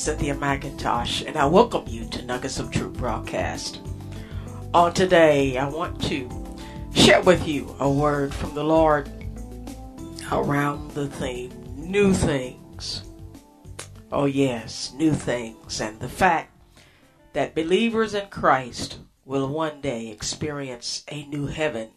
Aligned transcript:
Cynthia 0.00 0.34
McIntosh, 0.34 1.26
and 1.26 1.36
I 1.36 1.44
welcome 1.44 1.84
you 1.86 2.06
to 2.06 2.22
Nuggets 2.24 2.58
of 2.58 2.70
Truth 2.70 2.94
broadcast. 2.94 3.82
On 4.72 4.94
today, 4.94 5.58
I 5.58 5.68
want 5.68 6.00
to 6.04 6.56
share 6.94 7.20
with 7.20 7.46
you 7.46 7.76
a 7.78 7.90
word 7.90 8.32
from 8.32 8.54
the 8.54 8.64
Lord 8.64 9.10
around 10.32 10.92
the 10.92 11.06
theme 11.06 11.52
new 11.76 12.14
things. 12.14 13.02
Oh, 14.10 14.24
yes, 14.24 14.94
new 14.96 15.12
things, 15.12 15.82
and 15.82 16.00
the 16.00 16.08
fact 16.08 16.56
that 17.34 17.54
believers 17.54 18.14
in 18.14 18.28
Christ 18.28 19.00
will 19.26 19.48
one 19.48 19.82
day 19.82 20.08
experience 20.08 21.04
a 21.08 21.26
new 21.26 21.44
heaven 21.44 21.90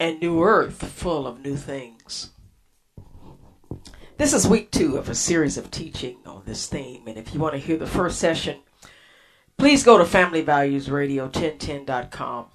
and 0.00 0.20
new 0.20 0.42
earth 0.42 0.82
full 0.82 1.28
of 1.28 1.44
new 1.44 1.56
things. 1.56 2.33
This 4.16 4.32
is 4.32 4.46
week 4.46 4.70
two 4.70 4.96
of 4.96 5.08
a 5.08 5.14
series 5.14 5.58
of 5.58 5.72
teaching 5.72 6.18
on 6.24 6.44
this 6.46 6.68
theme. 6.68 7.08
And 7.08 7.18
if 7.18 7.34
you 7.34 7.40
want 7.40 7.54
to 7.54 7.58
hear 7.58 7.76
the 7.76 7.84
first 7.84 8.20
session, 8.20 8.60
please 9.58 9.82
go 9.82 9.98
to 9.98 10.04
FamilyValuesRadio1010.com. 10.04 12.46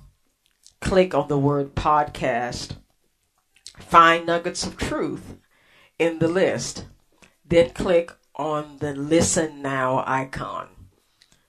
Click 0.79 1.13
on 1.13 1.27
the 1.27 1.37
word 1.37 1.75
podcast. 1.75 2.77
Find 3.77 4.25
Nuggets 4.25 4.65
of 4.65 4.77
Truth 4.77 5.35
in 5.99 6.19
the 6.19 6.29
list. 6.29 6.85
Then 7.45 7.71
click 7.71 8.13
on 8.35 8.77
the 8.77 8.95
Listen 8.95 9.61
Now 9.61 10.01
icon. 10.07 10.69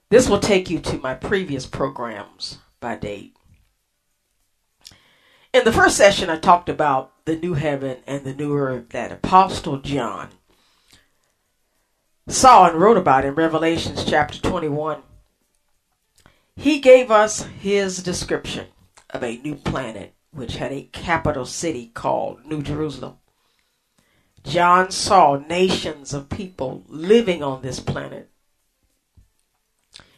This 0.09 0.29
will 0.29 0.41
take 0.41 0.69
you 0.69 0.81
to 0.81 0.99
my 0.99 1.15
previous 1.15 1.67
programs 1.67 2.59
by 2.81 2.97
date. 2.97 3.37
In 5.55 5.63
the 5.65 5.73
first 5.73 5.97
session, 5.97 6.31
I 6.31 6.37
talked 6.37 6.69
about 6.69 7.13
the 7.31 7.37
new 7.37 7.55
heaven 7.55 7.99
and 8.09 8.25
the 8.25 8.35
new 8.35 8.57
earth 8.57 8.89
that 8.89 9.13
Apostle 9.13 9.77
John 9.77 10.31
saw 12.27 12.69
and 12.69 12.77
wrote 12.77 12.97
about 12.97 13.25
in 13.25 13.37
Revelations 13.37 14.05
chapter 14.05 14.41
21. 14.41 15.01
He 16.57 16.81
gave 16.81 17.09
us 17.09 17.43
his 17.61 18.03
description 18.03 18.67
of 19.11 19.23
a 19.23 19.37
new 19.37 19.55
planet 19.55 20.13
which 20.33 20.57
had 20.57 20.73
a 20.73 20.89
capital 20.91 21.47
city 21.47 21.93
called 21.95 22.45
New 22.45 22.63
Jerusalem. 22.63 23.19
John 24.43 24.91
saw 24.91 25.37
nations 25.37 26.13
of 26.13 26.31
people 26.31 26.83
living 26.89 27.45
on 27.45 27.63
this 27.63 27.79
planet. 27.79 28.29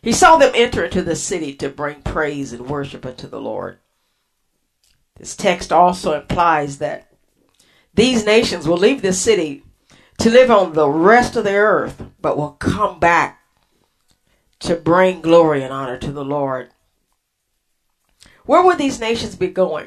He 0.00 0.12
saw 0.12 0.38
them 0.38 0.52
enter 0.54 0.86
into 0.86 1.02
the 1.02 1.14
city 1.14 1.52
to 1.56 1.68
bring 1.68 2.00
praise 2.00 2.54
and 2.54 2.70
worship 2.70 3.04
unto 3.04 3.28
the 3.28 3.40
Lord. 3.40 3.80
This 5.22 5.36
text 5.36 5.70
also 5.70 6.20
implies 6.20 6.78
that 6.78 7.12
these 7.94 8.26
nations 8.26 8.66
will 8.66 8.76
leave 8.76 9.02
this 9.02 9.20
city 9.20 9.62
to 10.18 10.28
live 10.28 10.50
on 10.50 10.72
the 10.72 10.88
rest 10.88 11.36
of 11.36 11.44
the 11.44 11.54
earth, 11.54 12.02
but 12.20 12.36
will 12.36 12.54
come 12.58 12.98
back 12.98 13.40
to 14.58 14.74
bring 14.74 15.20
glory 15.20 15.62
and 15.62 15.72
honor 15.72 15.96
to 15.98 16.10
the 16.10 16.24
Lord. 16.24 16.70
Where 18.46 18.64
will 18.64 18.76
these 18.76 18.98
nations 18.98 19.36
be 19.36 19.46
going? 19.46 19.86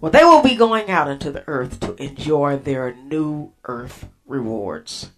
Well, 0.00 0.10
they 0.10 0.24
will 0.24 0.42
be 0.42 0.56
going 0.56 0.90
out 0.90 1.06
into 1.08 1.30
the 1.30 1.46
earth 1.46 1.78
to 1.78 1.94
enjoy 2.02 2.56
their 2.56 2.92
new 2.92 3.52
earth 3.66 4.08
rewards. 4.26 5.12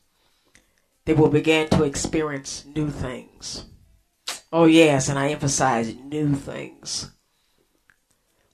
They 1.07 1.15
will 1.15 1.31
begin 1.31 1.71
to 1.71 1.85
experience 1.85 2.67
new 2.67 2.91
things. 2.91 3.65
Oh, 4.53 4.67
yes, 4.67 5.09
and 5.09 5.19
I 5.19 5.29
emphasize 5.29 5.95
new 5.95 6.35
things. 6.35 7.11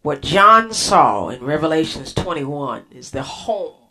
What 0.03 0.23
John 0.23 0.73
saw 0.73 1.29
in 1.29 1.45
Revelations 1.45 2.15
21 2.15 2.87
is 2.91 3.11
the 3.11 3.23
home 3.23 3.91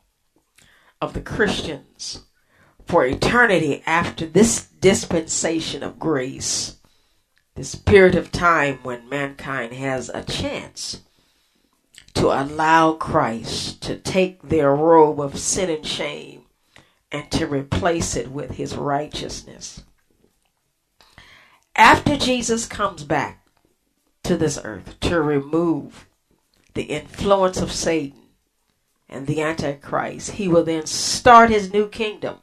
of 0.99 1.13
the 1.13 1.21
Christians 1.21 2.23
for 2.83 3.05
eternity 3.05 3.83
after 3.85 4.25
this 4.25 4.65
dispensation 4.65 5.83
of 5.83 5.99
grace, 5.99 6.77
this 7.53 7.75
period 7.75 8.15
of 8.15 8.31
time 8.31 8.79
when 8.81 9.07
mankind 9.07 9.73
has 9.73 10.09
a 10.09 10.23
chance 10.23 11.01
to 12.15 12.29
allow 12.29 12.93
Christ 12.93 13.83
to 13.83 13.95
take 13.95 14.41
their 14.41 14.73
robe 14.75 15.21
of 15.21 15.37
sin 15.37 15.69
and 15.69 15.85
shame 15.85 16.45
and 17.11 17.29
to 17.31 17.45
replace 17.45 18.15
it 18.15 18.31
with 18.31 18.55
his 18.55 18.75
righteousness. 18.75 19.83
After 21.75 22.17
Jesus 22.17 22.65
comes 22.65 23.03
back, 23.03 23.38
to 24.29 24.37
this 24.37 24.59
earth 24.63 24.99
to 24.99 25.19
remove 25.19 26.07
the 26.75 26.83
influence 26.83 27.59
of 27.59 27.71
Satan 27.71 28.27
and 29.09 29.25
the 29.25 29.41
Antichrist. 29.41 30.33
He 30.33 30.47
will 30.47 30.63
then 30.63 30.85
start 30.85 31.49
his 31.49 31.73
new 31.73 31.87
kingdom 31.87 32.37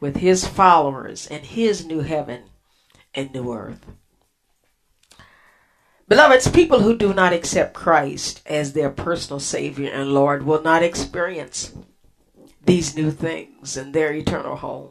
with 0.00 0.18
his 0.18 0.46
followers 0.46 1.26
and 1.26 1.46
his 1.46 1.86
new 1.86 2.00
heaven 2.00 2.42
and 3.14 3.32
new 3.32 3.54
earth. 3.54 3.86
Beloveds, 6.06 6.48
people 6.48 6.80
who 6.80 6.94
do 6.94 7.14
not 7.14 7.32
accept 7.32 7.72
Christ 7.72 8.42
as 8.44 8.74
their 8.74 8.90
personal 8.90 9.40
Savior 9.40 9.90
and 9.90 10.12
Lord 10.12 10.42
will 10.42 10.62
not 10.62 10.82
experience 10.82 11.72
these 12.62 12.94
new 12.94 13.10
things 13.10 13.78
in 13.78 13.92
their 13.92 14.12
eternal 14.12 14.56
home. 14.56 14.90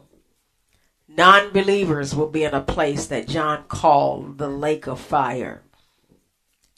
Non 1.06 1.52
believers 1.52 2.12
will 2.12 2.28
be 2.28 2.42
in 2.42 2.54
a 2.54 2.60
place 2.60 3.06
that 3.06 3.28
John 3.28 3.66
called 3.68 4.38
the 4.38 4.48
lake 4.48 4.88
of 4.88 4.98
fire 4.98 5.62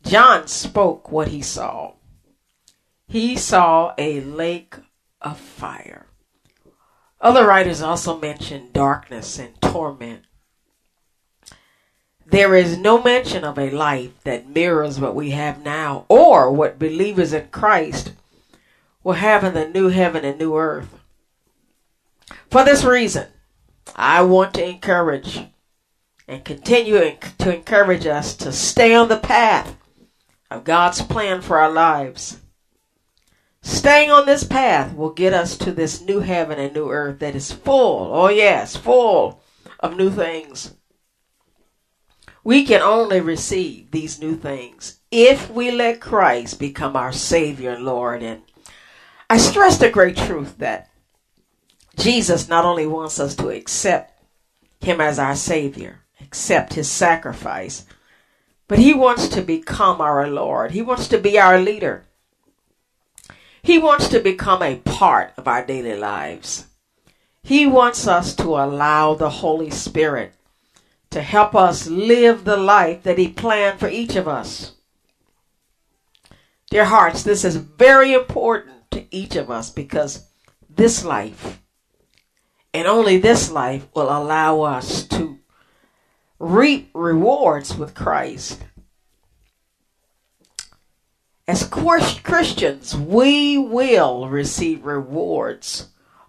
John 0.04 0.48
spoke 0.48 1.10
what 1.10 1.28
he 1.28 1.42
saw. 1.42 1.94
He 3.06 3.36
saw 3.36 3.94
a 3.98 4.20
lake 4.20 4.76
of 5.20 5.38
fire. 5.38 6.06
Other 7.20 7.46
writers 7.46 7.82
also 7.82 8.18
mention 8.18 8.70
darkness 8.72 9.38
and 9.38 9.60
torment. 9.60 10.24
There 12.24 12.54
is 12.54 12.78
no 12.78 13.02
mention 13.02 13.44
of 13.44 13.58
a 13.58 13.70
life 13.70 14.22
that 14.22 14.48
mirrors 14.48 15.00
what 15.00 15.14
we 15.14 15.30
have 15.30 15.62
now 15.64 16.06
or 16.08 16.50
what 16.52 16.78
believers 16.78 17.32
in 17.32 17.48
Christ 17.48 18.12
will 19.02 19.14
have 19.14 19.42
in 19.42 19.54
the 19.54 19.68
new 19.68 19.88
heaven 19.88 20.24
and 20.24 20.38
new 20.38 20.56
earth. 20.56 21.00
For 22.48 22.64
this 22.64 22.84
reason, 22.84 23.26
I 23.96 24.22
want 24.22 24.54
to 24.54 24.64
encourage 24.66 25.40
and 26.28 26.44
continue 26.44 27.16
to 27.38 27.54
encourage 27.54 28.06
us 28.06 28.36
to 28.36 28.52
stay 28.52 28.94
on 28.94 29.08
the 29.08 29.16
path 29.18 29.76
of 30.50 30.64
God's 30.64 31.02
plan 31.02 31.40
for 31.40 31.58
our 31.58 31.70
lives. 31.70 32.40
Staying 33.62 34.10
on 34.10 34.26
this 34.26 34.44
path 34.44 34.94
will 34.94 35.10
get 35.10 35.34
us 35.34 35.56
to 35.58 35.72
this 35.72 36.00
new 36.00 36.20
heaven 36.20 36.58
and 36.58 36.74
new 36.74 36.90
earth 36.90 37.18
that 37.20 37.34
is 37.34 37.52
full, 37.52 38.10
oh 38.12 38.28
yes, 38.28 38.76
full 38.76 39.42
of 39.78 39.96
new 39.96 40.10
things. 40.10 40.74
We 42.42 42.64
can 42.64 42.80
only 42.80 43.20
receive 43.20 43.90
these 43.90 44.20
new 44.20 44.34
things 44.34 45.00
if 45.10 45.50
we 45.50 45.70
let 45.70 46.00
Christ 46.00 46.58
become 46.58 46.96
our 46.96 47.12
Savior 47.12 47.72
and 47.72 47.84
Lord. 47.84 48.22
And 48.22 48.42
I 49.28 49.36
stress 49.36 49.76
the 49.76 49.90
great 49.90 50.16
truth 50.16 50.56
that 50.58 50.88
Jesus 51.96 52.48
not 52.48 52.64
only 52.64 52.86
wants 52.86 53.20
us 53.20 53.34
to 53.36 53.50
accept 53.50 54.18
Him 54.80 55.02
as 55.02 55.18
our 55.18 55.36
Savior, 55.36 56.00
accept 56.20 56.74
His 56.74 56.90
sacrifice, 56.90 57.84
but 58.70 58.78
He 58.78 58.94
wants 58.94 59.26
to 59.30 59.42
become 59.42 60.00
our 60.00 60.28
Lord. 60.28 60.70
He 60.70 60.80
wants 60.80 61.08
to 61.08 61.18
be 61.18 61.40
our 61.40 61.58
leader. 61.58 62.04
He 63.62 63.78
wants 63.78 64.06
to 64.10 64.20
become 64.20 64.62
a 64.62 64.76
part 64.76 65.32
of 65.36 65.48
our 65.48 65.66
daily 65.66 65.96
lives. 65.96 66.66
He 67.42 67.66
wants 67.66 68.06
us 68.06 68.32
to 68.36 68.50
allow 68.50 69.14
the 69.14 69.28
Holy 69.28 69.70
Spirit 69.70 70.34
to 71.10 71.20
help 71.20 71.56
us 71.56 71.88
live 71.88 72.44
the 72.44 72.56
life 72.56 73.02
that 73.02 73.18
He 73.18 73.26
planned 73.26 73.80
for 73.80 73.88
each 73.88 74.14
of 74.14 74.28
us. 74.28 74.74
Dear 76.70 76.84
hearts, 76.84 77.24
this 77.24 77.44
is 77.44 77.56
very 77.56 78.12
important 78.12 78.88
to 78.92 79.04
each 79.10 79.34
of 79.34 79.50
us 79.50 79.68
because 79.70 80.26
this 80.68 81.04
life, 81.04 81.60
and 82.72 82.86
only 82.86 83.18
this 83.18 83.50
life, 83.50 83.88
will 83.96 84.16
allow 84.16 84.60
us 84.60 85.02
to 85.08 85.39
reap 86.40 86.90
rewards 86.94 87.76
with 87.76 87.94
Christ. 87.94 88.64
As 91.46 91.64
Christians, 91.64 92.96
we 92.96 93.58
will 93.58 94.28
receive 94.28 94.84
rewards 94.84 95.88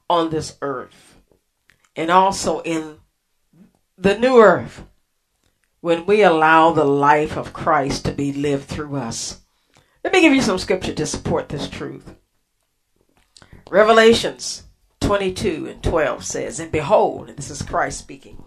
on 0.09 0.29
this 0.29 0.57
earth 0.61 1.17
and 1.95 2.11
also 2.11 2.61
in 2.61 2.97
the 3.97 4.17
new 4.17 4.39
earth 4.39 4.83
when 5.79 6.05
we 6.05 6.21
allow 6.21 6.71
the 6.71 6.83
life 6.83 7.37
of 7.37 7.53
Christ 7.53 8.05
to 8.05 8.11
be 8.11 8.33
lived 8.33 8.65
through 8.65 8.95
us. 8.97 9.41
Let 10.03 10.13
me 10.13 10.21
give 10.21 10.33
you 10.33 10.41
some 10.41 10.57
scripture 10.57 10.93
to 10.93 11.05
support 11.05 11.49
this 11.49 11.69
truth. 11.69 12.15
Revelations 13.69 14.63
22 14.99 15.67
and 15.67 15.83
12 15.83 16.25
says, 16.25 16.59
And 16.59 16.71
behold, 16.71 17.29
and 17.29 17.37
this 17.37 17.49
is 17.49 17.61
Christ 17.61 17.99
speaking, 17.99 18.43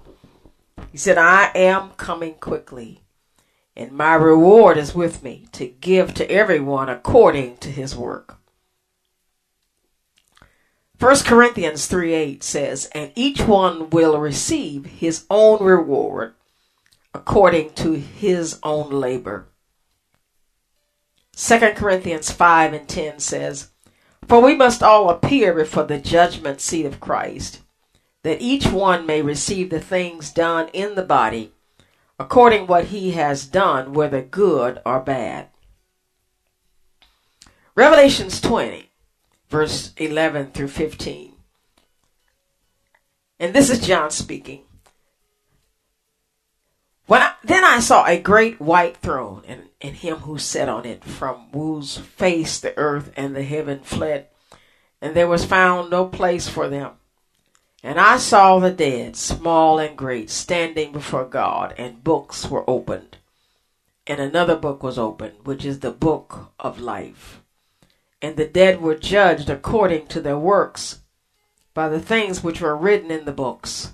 he 0.95 0.99
said, 0.99 1.19
I 1.19 1.51
am 1.57 1.91
coming 1.97 2.35
quickly, 2.35 3.01
and 3.75 3.91
my 3.91 4.15
reward 4.15 4.79
is 4.79 4.95
with 4.95 5.25
me 5.25 5.49
to 5.51 5.67
give 5.67 6.15
to 6.15 6.31
everyone 6.31 6.89
according 6.89 7.57
to 7.57 7.69
his 7.69 7.97
work. 7.97 8.39
1 11.01 11.17
Corinthians 11.25 11.87
3 11.87 12.15
8 12.15 12.45
says, 12.45 12.89
And 12.95 13.11
each 13.17 13.41
one 13.41 13.91
will 13.91 14.21
receive 14.21 14.87
his 14.87 15.27
own 15.29 15.61
reward 15.65 16.35
according 17.13 17.71
to 17.71 17.95
his 17.95 18.61
own 18.63 18.91
labor. 18.91 19.49
2 21.35 21.59
Corinthians 21.75 22.31
5 22.31 22.73
and 22.73 22.89
10 22.89 23.19
says, 23.19 23.71
For 24.29 24.41
we 24.41 24.55
must 24.55 24.81
all 24.81 25.11
appear 25.11 25.55
before 25.55 25.83
the 25.83 25.99
judgment 25.99 26.61
seat 26.61 26.87
of 26.87 27.01
Christ, 27.01 27.64
that 28.25 28.43
each 28.43 28.67
one 28.67 29.07
may 29.07 29.23
receive 29.23 29.71
the 29.71 29.81
things 29.81 30.33
done 30.33 30.69
in 30.73 30.97
the 30.97 31.05
body 31.05 31.53
according 32.19 32.67
what 32.67 32.87
he 32.87 33.13
has 33.13 33.47
done, 33.47 33.93
whether 33.93 34.23
good 34.23 34.81
or 34.85 35.01
bad. 35.01 35.49
Revelations 37.75 38.41
20, 38.41 38.89
verse 39.49 39.93
11 39.97 40.53
through 40.53 40.69
15. 40.69 41.33
And 43.41 43.53
this 43.53 43.69
is 43.69 43.85
John 43.85 44.11
speaking. 44.11 44.63
When 47.07 47.21
I, 47.21 47.33
then 47.43 47.65
I 47.65 47.81
saw 47.81 48.07
a 48.07 48.19
great 48.19 48.61
white 48.61 48.97
throne, 48.97 49.43
and, 49.47 49.65
and 49.83 49.97
him 49.97 50.19
who 50.19 50.39
sat 50.39 50.69
on 50.69 50.87
it, 50.87 51.05
from 51.05 51.49
whose 51.53 51.99
face 51.99 52.59
the 52.61 52.77
earth 52.79 53.13
and 53.17 53.35
the 53.37 53.43
heaven 53.43 53.81
fled, 53.81 54.29
and 55.03 55.15
there 55.15 55.29
was 55.29 55.45
found 55.45 55.91
no 55.91 56.07
place 56.07 56.49
for 56.49 56.69
them. 56.69 56.93
And 57.85 58.01
I 58.01 58.17
saw 58.17 58.59
the 58.59 58.71
dead, 58.71 59.15
small 59.15 59.79
and 59.79 59.95
great, 59.95 60.31
standing 60.31 60.91
before 60.91 61.27
God, 61.27 61.75
and 61.77 62.03
books 62.03 62.49
were 62.49 62.69
opened. 62.69 63.19
And 64.07 64.21
another 64.21 64.57
book 64.57 64.83
was 64.83 64.99
opened, 64.99 65.45
which 65.45 65.67
is 65.67 65.81
the 65.81 65.91
book 65.91 66.51
of 66.59 66.81
life. 66.81 67.43
And 68.23 68.39
the 68.39 68.47
dead 68.47 68.81
were 68.81 68.95
judged 68.95 69.51
according 69.51 70.07
to 70.07 70.23
their 70.23 70.39
works 70.39 71.01
by 71.75 71.91
the 71.91 72.01
things 72.01 72.43
which 72.43 72.63
were 72.63 72.75
written 72.75 73.11
in 73.11 73.27
the 73.27 73.33
books. 73.33 73.93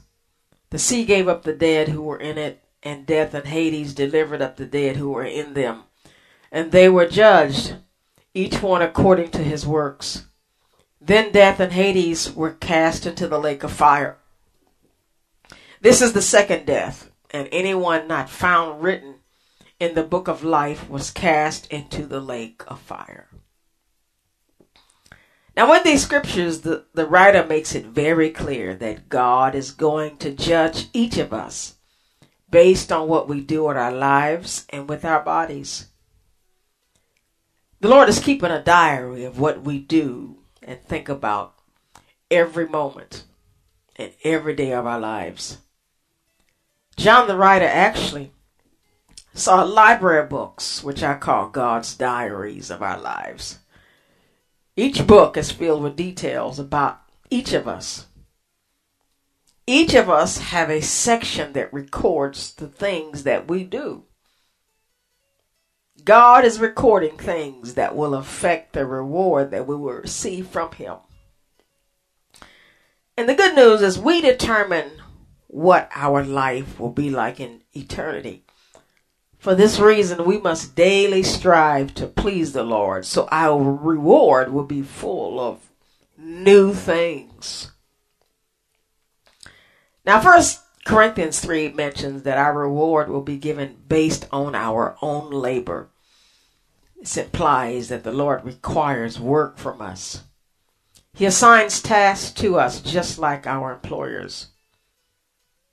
The 0.71 0.79
sea 0.79 1.05
gave 1.05 1.27
up 1.27 1.43
the 1.43 1.53
dead 1.53 1.89
who 1.89 2.03
were 2.03 2.21
in 2.21 2.39
it, 2.39 2.63
and 2.85 3.05
death 3.05 3.35
and 3.35 3.49
Hades 3.49 3.93
delivered 3.93 4.41
up 4.41 4.57
the 4.57 4.67
dead 4.67 4.95
who 4.99 5.11
were 5.11 5.25
in 5.25 5.55
them. 5.55 5.83
And 6.53 6.71
they 6.71 6.89
were 6.89 7.09
judged, 7.09 7.75
each 8.35 8.63
one 8.63 8.83
according 8.83 9.33
to 9.33 9.43
his 9.43 9.67
works. 9.67 10.29
Then 11.01 11.33
death 11.33 11.61
and 11.61 11.73
Hades 11.73 12.33
were 12.35 12.53
cast 12.53 13.07
into 13.07 13.27
the 13.27 13.39
lake 13.39 13.63
of 13.63 13.73
fire. 13.73 14.19
This 15.81 16.03
is 16.03 16.13
the 16.13 16.21
second 16.21 16.67
death, 16.67 17.11
and 17.31 17.49
anyone 17.51 18.07
not 18.07 18.29
found 18.29 18.83
written 18.83 19.15
in 19.79 19.95
the 19.95 20.03
book 20.03 20.29
of 20.29 20.45
life 20.45 20.91
was 20.91 21.11
cast 21.11 21.67
into 21.69 22.05
the 22.05 22.21
lake 22.21 22.63
of 22.69 22.79
fire. 22.81 23.29
Now, 25.57 25.73
in 25.73 25.83
these 25.83 26.03
scriptures, 26.03 26.61
the, 26.61 26.85
the 26.93 27.07
writer 27.07 27.45
makes 27.47 27.75
it 27.75 27.87
very 27.87 28.31
clear 28.31 28.75
that 28.77 29.09
God 29.09 29.55
is 29.55 29.73
going 29.73 30.19
to 30.19 30.31
judge 30.31 30.89
each 30.93 31.17
of 31.17 31.33
us 31.33 31.77
based 32.51 32.93
on 32.93 33.09
what 33.09 33.29
we 33.29 33.41
do 33.41 33.71
in 33.71 33.77
our 33.77 33.93
lives 33.93 34.67
and 34.69 34.89
with 34.89 35.05
our 35.05 35.23
bodies. 35.23 35.87
The 37.81 37.89
Lord 37.89 38.11
is 38.11 38.21
keeping 38.21 38.51
a 38.51 38.63
diary 38.63 39.25
of 39.25 39.39
what 39.39 39.63
we 39.63 39.79
do 39.79 40.40
and 40.63 40.81
think 40.81 41.09
about 41.09 41.55
every 42.31 42.69
moment 42.69 43.25
and 43.97 44.13
every 44.25 44.55
day 44.55 44.73
of 44.73 44.87
our 44.87 45.01
lives. 45.01 45.59
John 46.97 47.29
the 47.29 47.37
writer 47.37 47.67
actually 47.67 48.33
saw 49.35 49.65
a 49.65 49.67
library 49.67 50.27
books, 50.27 50.83
which 50.83 51.03
I 51.03 51.15
call 51.15 51.49
God's 51.49 51.95
diaries 51.95 52.71
of 52.71 52.83
our 52.83 53.01
lives. 53.01 53.59
Each 54.77 55.07
book 55.07 55.37
is 55.37 55.51
filled 55.51 55.83
with 55.83 55.97
details 55.97 56.59
about 56.59 57.01
each 57.31 57.53
of 57.53 57.67
us. 57.67 58.07
Each 59.67 59.95
of 59.95 60.11
us 60.11 60.39
have 60.39 60.69
a 60.69 60.81
section 60.81 61.53
that 61.53 61.73
records 61.73 62.53
the 62.55 62.69
things 62.69 63.23
that 63.23 63.49
we 63.49 63.65
do. 63.65 64.05
God 66.05 66.45
is 66.45 66.61
recording 66.61 67.17
things 67.17 67.75
that 67.75 67.97
will 67.97 68.15
affect 68.15 68.73
the 68.73 68.87
reward 68.87 69.51
that 69.51 69.67
we 69.67 69.77
will 69.77 69.95
receive 69.95 70.49
from 70.49 70.73
Him. 70.73 70.97
And 73.17 73.29
the 73.29 73.35
good 73.35 73.55
news 73.55 73.83
is 73.83 73.99
we 73.99 74.21
determine 74.21 74.91
what 75.47 75.91
our 75.95 76.25
life 76.25 76.79
will 76.79 76.93
be 76.93 77.11
like 77.11 77.41
in 77.41 77.63
eternity. 77.73 78.45
For 79.39 79.55
this 79.55 79.79
reason, 79.79 80.25
we 80.25 80.39
must 80.39 80.75
daily 80.75 81.23
strive 81.23 81.95
to 81.95 82.07
please 82.07 82.53
the 82.53 82.63
Lord, 82.63 83.05
so 83.07 83.27
our 83.31 83.59
reward 83.63 84.53
will 84.53 84.65
be 84.65 84.83
full 84.83 85.41
of 85.41 85.71
new 86.17 86.75
things. 86.75 87.73
Now, 90.05 90.21
First 90.21 90.61
Corinthians 90.85 91.41
3 91.41 91.73
mentions 91.73 92.23
that 92.23 92.39
our 92.39 92.59
reward 92.59 93.09
will 93.09 93.23
be 93.23 93.37
given 93.37 93.77
based 93.89 94.27
on 94.33 94.55
our 94.55 94.97
own 95.03 95.31
labor. 95.31 95.91
This 96.99 97.17
implies 97.17 97.89
that 97.89 98.05
the 98.05 98.13
Lord 98.13 98.45
requires 98.45 99.21
work 99.21 99.59
from 99.59 99.81
us. 99.81 100.25
He 101.15 101.27
assigns 101.27 101.83
tasks 101.83 102.31
to 102.41 102.59
us 102.59 102.81
just 102.81 103.19
like 103.19 103.47
our 103.47 103.73
employers. 103.73 104.49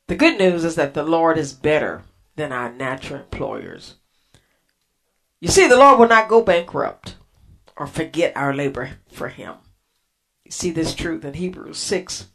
The 0.07 0.15
good 0.15 0.39
news 0.39 0.63
is 0.63 0.75
that 0.75 0.93
the 0.93 1.03
Lord 1.03 1.37
is 1.37 1.53
better 1.53 2.03
than 2.35 2.51
our 2.51 2.71
natural 2.71 3.21
employers. 3.21 3.95
You 5.39 5.49
see, 5.49 5.67
the 5.67 5.77
Lord 5.77 5.99
will 5.99 6.07
not 6.07 6.29
go 6.29 6.41
bankrupt 6.41 7.15
or 7.75 7.87
forget 7.87 8.35
our 8.35 8.53
labor 8.53 8.91
for 9.11 9.27
Him. 9.27 9.55
You 10.45 10.51
see 10.51 10.71
this 10.71 10.95
truth 10.95 11.25
in 11.25 11.33
Hebrews 11.33 11.77
6, 11.77 12.27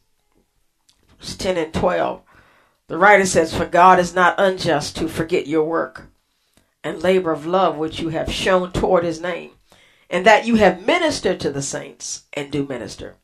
verse 1.18 1.36
10 1.36 1.56
and 1.56 1.74
12. 1.74 2.22
The 2.92 2.98
writer 2.98 3.24
says, 3.24 3.56
For 3.56 3.64
God 3.64 3.98
is 3.98 4.14
not 4.14 4.34
unjust 4.36 4.98
to 4.98 5.08
forget 5.08 5.46
your 5.46 5.64
work 5.64 6.10
and 6.84 7.02
labor 7.02 7.32
of 7.32 7.46
love 7.46 7.78
which 7.78 8.00
you 8.00 8.10
have 8.10 8.30
shown 8.30 8.70
toward 8.70 9.02
his 9.02 9.18
name, 9.18 9.52
and 10.10 10.26
that 10.26 10.46
you 10.46 10.56
have 10.56 10.84
ministered 10.84 11.40
to 11.40 11.50
the 11.50 11.62
saints 11.62 12.24
and 12.34 12.52
do 12.52 12.66
minister. 12.66 13.16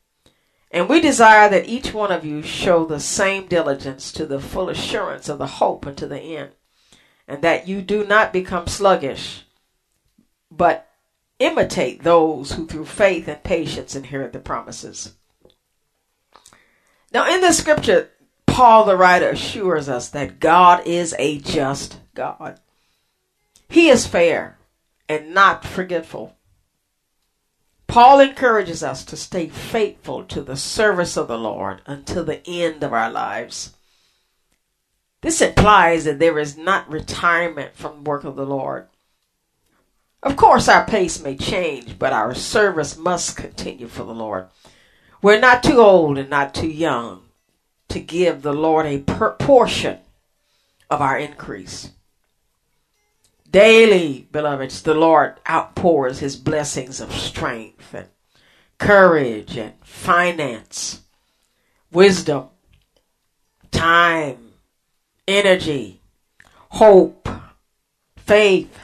And 0.70 0.88
we 0.88 1.02
desire 1.02 1.50
that 1.50 1.68
each 1.68 1.92
one 1.92 2.10
of 2.10 2.24
you 2.24 2.40
show 2.40 2.86
the 2.86 2.98
same 2.98 3.46
diligence 3.46 4.10
to 4.12 4.24
the 4.24 4.40
full 4.40 4.70
assurance 4.70 5.28
of 5.28 5.36
the 5.36 5.46
hope 5.46 5.86
unto 5.86 6.08
the 6.08 6.18
end, 6.18 6.52
and 7.26 7.42
that 7.42 7.68
you 7.68 7.82
do 7.82 8.06
not 8.06 8.32
become 8.32 8.68
sluggish, 8.68 9.42
but 10.50 10.88
imitate 11.38 12.04
those 12.04 12.52
who 12.52 12.66
through 12.66 12.86
faith 12.86 13.28
and 13.28 13.44
patience 13.44 13.94
inherit 13.94 14.32
the 14.32 14.38
promises. 14.38 15.12
Now, 17.12 17.30
in 17.30 17.42
the 17.42 17.52
scripture, 17.52 18.08
Paul 18.58 18.86
the 18.86 18.96
writer 18.96 19.28
assures 19.28 19.88
us 19.88 20.08
that 20.08 20.40
God 20.40 20.84
is 20.84 21.14
a 21.16 21.38
just 21.38 22.00
God. 22.16 22.58
He 23.68 23.88
is 23.88 24.04
fair 24.04 24.58
and 25.08 25.32
not 25.32 25.64
forgetful. 25.64 26.36
Paul 27.86 28.18
encourages 28.18 28.82
us 28.82 29.04
to 29.04 29.16
stay 29.16 29.46
faithful 29.46 30.24
to 30.24 30.42
the 30.42 30.56
service 30.56 31.16
of 31.16 31.28
the 31.28 31.38
Lord 31.38 31.82
until 31.86 32.24
the 32.24 32.44
end 32.48 32.82
of 32.82 32.92
our 32.92 33.08
lives. 33.12 33.74
This 35.20 35.40
implies 35.40 36.04
that 36.04 36.18
there 36.18 36.40
is 36.40 36.56
not 36.56 36.90
retirement 36.90 37.76
from 37.76 38.02
the 38.02 38.10
work 38.10 38.24
of 38.24 38.34
the 38.34 38.44
Lord. 38.44 38.88
Of 40.20 40.34
course, 40.34 40.66
our 40.66 40.84
pace 40.84 41.22
may 41.22 41.36
change, 41.36 41.96
but 41.96 42.12
our 42.12 42.34
service 42.34 42.96
must 42.96 43.36
continue 43.36 43.86
for 43.86 44.02
the 44.02 44.12
Lord. 44.12 44.48
We're 45.22 45.38
not 45.38 45.62
too 45.62 45.78
old 45.78 46.18
and 46.18 46.28
not 46.28 46.56
too 46.56 46.66
young 46.66 47.22
to 47.88 48.00
give 48.00 48.42
the 48.42 48.52
Lord 48.52 48.86
a 48.86 48.98
portion 49.00 49.98
of 50.90 51.00
our 51.00 51.18
increase. 51.18 51.90
Daily, 53.50 54.28
beloveds, 54.30 54.82
the 54.82 54.94
Lord 54.94 55.40
outpours 55.48 56.18
his 56.18 56.36
blessings 56.36 57.00
of 57.00 57.12
strength 57.12 57.94
and 57.94 58.08
courage 58.78 59.56
and 59.56 59.74
finance, 59.82 61.02
wisdom, 61.90 62.48
time, 63.70 64.52
energy, 65.26 66.02
hope, 66.70 67.28
faith, 68.16 68.78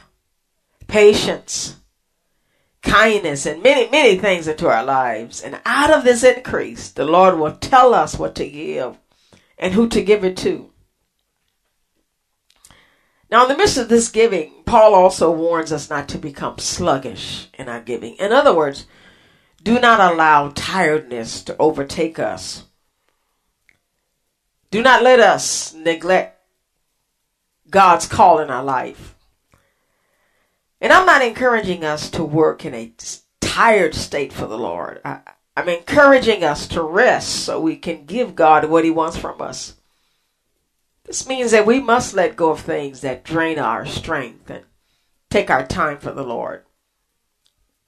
patience, 0.87 1.75
kindness, 2.85 3.45
and 3.45 3.61
many, 3.61 3.89
many 3.89 4.17
things 4.17 4.47
into 4.47 4.69
our 4.69 4.83
lives. 4.83 5.41
And 5.41 5.59
out 5.65 5.91
of 5.91 6.03
this 6.03 6.23
increase, 6.23 6.89
the 6.91 7.03
Lord 7.03 7.37
will 7.37 7.57
tell 7.57 7.93
us 7.93 8.17
what 8.17 8.35
to 8.35 8.47
give 8.47 8.97
and 9.57 9.73
who 9.73 9.89
to 9.89 10.01
give 10.01 10.23
it 10.23 10.37
to. 10.37 10.71
Now, 13.29 13.43
in 13.43 13.49
the 13.49 13.57
midst 13.57 13.77
of 13.77 13.89
this 13.89 14.09
giving, 14.09 14.53
Paul 14.65 14.93
also 14.93 15.31
warns 15.31 15.71
us 15.71 15.89
not 15.89 16.07
to 16.09 16.17
become 16.17 16.59
sluggish 16.59 17.49
in 17.55 17.67
our 17.67 17.81
giving. 17.81 18.15
In 18.15 18.31
other 18.31 18.55
words, 18.55 18.85
do 19.63 19.79
not 19.79 19.99
allow 19.99 20.51
tiredness 20.53 21.43
to 21.43 21.57
overtake 21.57 22.19
us. 22.19 22.65
Do 24.69 24.81
not 24.83 25.01
let 25.03 25.19
us 25.19 25.73
neglect 25.73 26.39
God's 27.69 28.07
call 28.07 28.39
in 28.39 28.49
our 28.49 28.63
life. 28.63 29.14
And 30.81 30.91
I'm 30.91 31.05
not 31.05 31.21
encouraging 31.21 31.83
us 31.83 32.09
to 32.11 32.23
work 32.23 32.65
in 32.65 32.73
a 32.73 32.93
tired 33.41 33.95
state 33.95 34.33
for 34.33 34.45
the 34.45 34.57
Lord. 34.57 34.99
I, 35.05 35.21
I'm 35.55 35.69
encouraging 35.69 36.43
us 36.43 36.67
to 36.69 36.83
rest 36.83 37.29
so 37.45 37.59
we 37.59 37.77
can 37.77 38.05
give 38.05 38.35
God 38.35 38.65
what 38.65 38.83
He 38.83 38.91
wants 38.91 39.17
from 39.17 39.41
us. 39.41 39.75
This 41.05 41.27
means 41.27 41.51
that 41.51 41.65
we 41.65 41.79
must 41.79 42.13
let 42.13 42.35
go 42.35 42.49
of 42.51 42.59
things 42.59 43.01
that 43.01 43.23
drain 43.23 43.59
our 43.59 43.85
strength 43.85 44.49
and 44.49 44.65
take 45.29 45.49
our 45.49 45.65
time 45.65 45.99
for 45.99 46.11
the 46.11 46.23
Lord. 46.23 46.63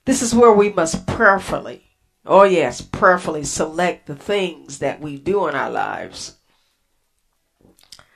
This 0.05 0.21
is 0.21 0.33
where 0.33 0.53
we 0.53 0.71
must 0.71 1.05
prayerfully, 1.05 1.97
oh 2.25 2.43
yes, 2.43 2.79
prayerfully 2.79 3.43
select 3.43 4.05
the 4.05 4.15
things 4.15 4.79
that 4.79 5.01
we 5.01 5.17
do 5.17 5.47
in 5.47 5.55
our 5.55 5.69
lives. 5.69 6.37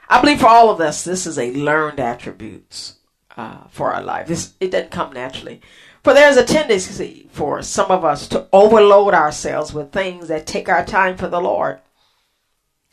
I 0.08 0.22
believe 0.22 0.40
for 0.40 0.48
all 0.48 0.70
of 0.70 0.80
us, 0.80 1.04
this 1.04 1.26
is 1.26 1.38
a 1.38 1.52
learned 1.52 2.00
attributes 2.00 3.01
uh, 3.42 3.68
for 3.70 3.92
our 3.92 4.04
life. 4.04 4.28
This 4.28 4.54
it 4.60 4.72
doesn't 4.72 4.92
come 4.92 5.14
naturally. 5.14 5.62
For 6.04 6.14
there's 6.14 6.38
a 6.38 6.46
tendency 6.46 7.28
for 7.32 7.62
some 7.62 7.92
of 7.92 8.06
us 8.06 8.28
to 8.30 8.48
overload 8.54 9.14
ourselves 9.14 9.74
with 9.74 9.92
things 9.92 10.28
that 10.28 10.46
take 10.46 10.70
our 10.70 10.86
time 10.86 11.18
for 11.18 11.28
the 11.28 11.42
Lord. 11.42 11.80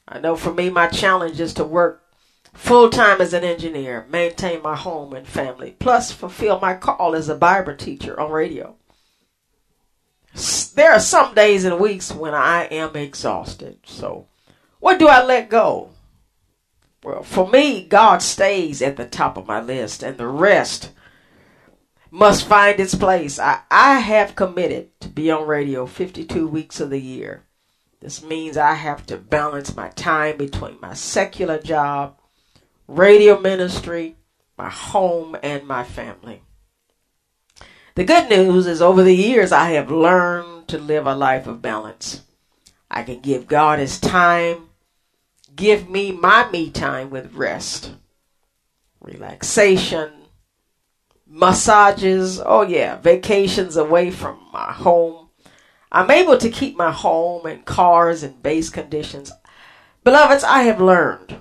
I 0.06 0.20
know 0.20 0.36
for 0.36 0.52
me, 0.52 0.70
my 0.70 0.86
challenge 0.86 1.38
is 1.38 1.52
to 1.54 1.64
work 1.64 2.02
full 2.54 2.88
time 2.88 3.20
as 3.20 3.34
an 3.34 3.44
engineer, 3.44 4.06
maintain 4.08 4.62
my 4.62 4.74
home 4.74 5.12
and 5.12 5.26
family, 5.26 5.76
plus 5.78 6.12
fulfill 6.12 6.58
my 6.60 6.74
call 6.74 7.14
as 7.14 7.28
a 7.28 7.34
Bible 7.34 7.76
teacher 7.76 8.18
on 8.18 8.30
radio. 8.30 8.74
There 10.74 10.92
are 10.92 11.00
some 11.00 11.34
days 11.34 11.64
and 11.64 11.78
weeks 11.78 12.12
when 12.12 12.34
I 12.34 12.64
am 12.64 12.96
exhausted. 12.96 13.80
So, 13.84 14.28
what 14.80 14.98
do 14.98 15.08
I 15.08 15.24
let 15.24 15.50
go? 15.50 15.90
Well, 17.02 17.22
for 17.22 17.48
me, 17.48 17.86
God 17.86 18.22
stays 18.22 18.82
at 18.82 18.96
the 18.96 19.06
top 19.06 19.36
of 19.36 19.46
my 19.46 19.60
list, 19.60 20.02
and 20.02 20.18
the 20.18 20.26
rest 20.26 20.90
must 22.10 22.46
find 22.46 22.80
its 22.80 22.94
place. 22.94 23.38
I, 23.38 23.60
I 23.70 24.00
have 24.00 24.34
committed 24.34 24.98
to 25.00 25.08
be 25.08 25.30
on 25.30 25.46
radio 25.46 25.86
52 25.86 26.48
weeks 26.48 26.80
of 26.80 26.90
the 26.90 27.00
year. 27.00 27.44
This 28.00 28.22
means 28.22 28.56
I 28.56 28.74
have 28.74 29.06
to 29.06 29.16
balance 29.16 29.74
my 29.74 29.88
time 29.90 30.36
between 30.36 30.78
my 30.80 30.94
secular 30.94 31.58
job, 31.60 32.18
radio 32.86 33.40
ministry, 33.40 34.16
my 34.56 34.70
home, 34.70 35.36
and 35.42 35.66
my 35.66 35.84
family. 35.84 36.42
The 37.94 38.04
good 38.04 38.30
news 38.30 38.66
is 38.68 38.80
over 38.80 39.02
the 39.02 39.16
years 39.16 39.50
I 39.50 39.70
have 39.70 39.90
learned 39.90 40.68
to 40.68 40.78
live 40.78 41.06
a 41.06 41.14
life 41.14 41.48
of 41.48 41.60
balance. 41.60 42.22
I 42.88 43.02
can 43.02 43.20
give 43.20 43.48
God 43.48 43.80
his 43.80 43.98
time, 43.98 44.67
give 45.58 45.90
me 45.90 46.12
my 46.12 46.48
me 46.50 46.70
time 46.70 47.10
with 47.10 47.34
rest, 47.34 47.92
relaxation, 49.00 50.10
massages, 51.26 52.40
oh 52.40 52.62
yeah, 52.62 52.96
vacations 52.96 53.76
away 53.76 54.10
from 54.10 54.38
my 54.52 54.72
home. 54.72 55.28
I'm 55.90 56.10
able 56.10 56.38
to 56.38 56.48
keep 56.48 56.76
my 56.76 56.92
home 56.92 57.44
and 57.44 57.64
cars 57.64 58.22
in 58.22 58.40
base 58.40 58.70
conditions. 58.70 59.32
Beloveds, 60.04 60.44
I 60.44 60.62
have 60.62 60.80
learned 60.80 61.40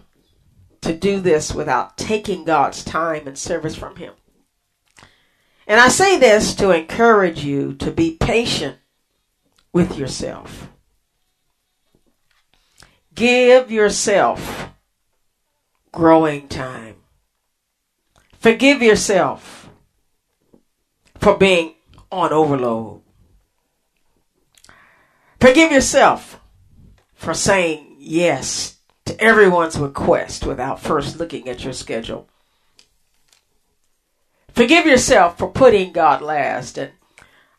to 0.81 0.93
do 0.93 1.19
this 1.19 1.53
without 1.53 1.97
taking 1.97 2.43
God's 2.43 2.83
time 2.83 3.27
and 3.27 3.37
service 3.37 3.75
from 3.75 3.97
Him. 3.97 4.13
And 5.67 5.79
I 5.79 5.89
say 5.89 6.17
this 6.17 6.55
to 6.55 6.71
encourage 6.71 7.43
you 7.43 7.73
to 7.75 7.91
be 7.91 8.17
patient 8.19 8.77
with 9.73 9.97
yourself. 9.97 10.69
Give 13.17 13.71
yourself 13.71 14.69
growing 15.91 16.47
time. 16.47 16.97
Forgive 18.37 18.83
yourself 18.83 19.71
for 21.15 21.35
being 21.35 21.73
on 22.11 22.31
overload. 22.31 23.01
Forgive 25.41 25.71
yourself 25.71 26.39
for 27.15 27.33
saying 27.33 27.95
yes 27.97 28.77
to 29.05 29.19
everyone's 29.19 29.79
request 29.79 30.45
without 30.45 30.79
first 30.79 31.17
looking 31.17 31.49
at 31.49 31.63
your 31.63 31.73
schedule. 31.73 32.29
Forgive 34.49 34.85
yourself 34.85 35.39
for 35.39 35.49
putting 35.49 35.91
God 35.91 36.21
last. 36.21 36.77
And 36.77 36.91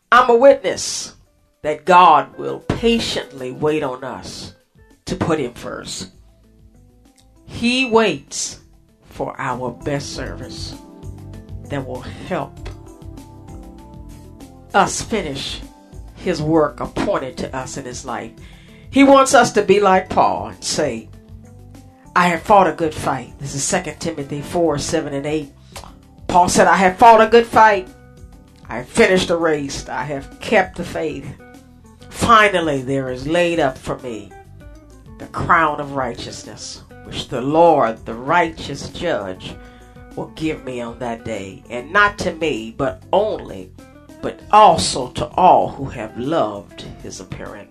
I'm 0.09 0.29
a 0.29 0.37
witness 0.37 1.17
that 1.63 1.83
God 1.83 2.37
will 2.37 2.59
patiently 2.59 3.51
wait 3.51 3.83
on 3.83 4.05
us 4.05 4.53
to 5.09 5.15
put 5.15 5.39
Him 5.39 5.53
first. 5.53 6.11
He 7.45 7.89
waits 7.89 8.61
for 9.09 9.35
our 9.39 9.71
best 9.71 10.15
service 10.15 10.75
that 11.65 11.85
will 11.85 12.01
help 12.01 12.69
us 14.73 15.01
finish 15.01 15.61
his 16.15 16.41
work 16.41 16.79
appointed 16.79 17.37
to 17.37 17.55
us 17.55 17.77
in 17.77 17.85
his 17.85 18.05
life. 18.05 18.31
He 18.91 19.03
wants 19.03 19.33
us 19.33 19.51
to 19.53 19.63
be 19.63 19.79
like 19.79 20.09
Paul 20.09 20.49
and 20.49 20.63
say, 20.63 21.09
I 22.15 22.27
have 22.27 22.43
fought 22.43 22.67
a 22.67 22.73
good 22.73 22.93
fight. 22.93 23.37
This 23.39 23.55
is 23.55 23.83
2 23.83 23.93
Timothy 23.99 24.41
4 24.41 24.77
7 24.77 25.13
and 25.13 25.25
8. 25.25 25.51
Paul 26.27 26.49
said, 26.49 26.67
I 26.67 26.75
have 26.75 26.97
fought 26.97 27.21
a 27.21 27.27
good 27.27 27.45
fight. 27.45 27.87
I 28.67 28.77
have 28.77 28.89
finished 28.89 29.29
the 29.29 29.37
race. 29.37 29.87
I 29.87 30.03
have 30.03 30.39
kept 30.39 30.77
the 30.77 30.83
faith. 30.83 31.25
Finally, 32.09 32.81
there 32.83 33.11
is 33.11 33.27
laid 33.27 33.59
up 33.59 33.77
for 33.77 33.97
me 33.99 34.31
the 35.19 35.27
crown 35.27 35.79
of 35.79 35.91
righteousness, 35.91 36.83
which 37.03 37.27
the 37.27 37.41
Lord, 37.41 38.03
the 38.05 38.15
righteous 38.15 38.89
judge, 38.89 39.55
will 40.15 40.29
give 40.29 40.65
me 40.65 40.81
on 40.81 40.97
that 40.99 41.23
day. 41.23 41.63
And 41.69 41.93
not 41.93 42.17
to 42.19 42.33
me, 42.33 42.73
but 42.75 43.03
only 43.13 43.71
but 44.21 44.41
also 44.51 45.09
to 45.11 45.27
all 45.27 45.69
who 45.69 45.85
have 45.85 46.17
loved 46.17 46.81
his 47.01 47.19
appearing. 47.19 47.69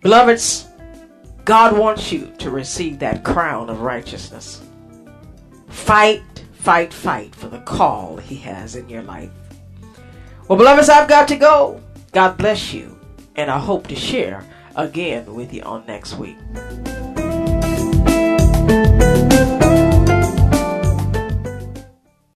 Beloveds, 0.00 0.66
God 1.44 1.76
wants 1.76 2.12
you 2.12 2.32
to 2.38 2.50
receive 2.50 2.98
that 2.98 3.24
crown 3.24 3.70
of 3.70 3.80
righteousness. 3.80 4.62
Fight, 5.68 6.22
fight, 6.52 6.92
fight 6.92 7.34
for 7.34 7.48
the 7.48 7.60
call 7.60 8.16
he 8.16 8.36
has 8.36 8.76
in 8.76 8.88
your 8.88 9.02
life. 9.02 9.30
Well, 10.48 10.58
beloveds, 10.58 10.88
I've 10.88 11.08
got 11.08 11.28
to 11.28 11.36
go. 11.36 11.80
God 12.12 12.36
bless 12.36 12.72
you, 12.72 12.98
and 13.36 13.50
I 13.50 13.58
hope 13.58 13.86
to 13.88 13.96
share 13.96 14.44
again 14.76 15.34
with 15.34 15.52
you 15.52 15.62
on 15.62 15.84
next 15.86 16.14
week. 16.14 16.38